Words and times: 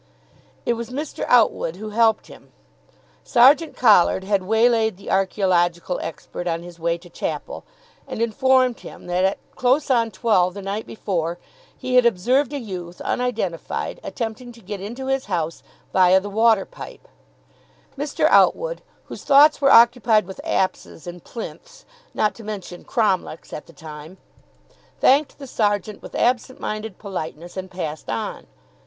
It 0.65 0.73
was 0.73 0.89
Mr. 0.89 1.25
Outwood 1.27 1.75
who 1.75 1.91
helped 1.91 2.25
him. 2.25 2.51
Sergeant 3.23 3.77
Collard 3.77 4.23
had 4.23 4.41
waylaid 4.41 4.97
the 4.97 5.11
archaeological 5.11 5.99
expert 5.99 6.47
on 6.47 6.63
his 6.63 6.79
way 6.79 6.97
to 6.97 7.07
chapel, 7.07 7.63
and 8.07 8.19
informed 8.19 8.79
him 8.79 9.05
that 9.05 9.23
at 9.25 9.37
close 9.55 9.91
on 9.91 10.09
twelve 10.09 10.55
the 10.55 10.61
night 10.63 10.87
before 10.87 11.37
he 11.77 11.97
had 11.97 12.07
observed 12.07 12.51
a 12.51 12.57
youth, 12.57 12.99
unidentified, 13.01 13.99
attempting 14.03 14.51
to 14.53 14.59
get 14.59 14.81
into 14.81 15.05
his 15.05 15.25
house 15.25 15.61
via 15.93 16.19
the 16.19 16.31
water 16.31 16.65
pipe. 16.65 17.07
Mr. 17.95 18.25
Outwood, 18.31 18.81
whose 19.05 19.23
thoughts 19.23 19.61
were 19.61 19.69
occupied 19.69 20.25
with 20.25 20.41
apses 20.43 21.05
and 21.05 21.23
plinths, 21.23 21.85
not 22.15 22.33
to 22.33 22.43
mention 22.43 22.83
cromlechs, 22.83 23.53
at 23.53 23.67
the 23.67 23.71
time, 23.73 24.17
thanked 24.99 25.37
the 25.37 25.45
sergeant 25.45 26.01
with 26.01 26.15
absent 26.15 26.59
minded 26.59 26.97
politeness 26.97 27.55
and 27.55 27.69
passed 27.69 28.09
on. 28.09 28.47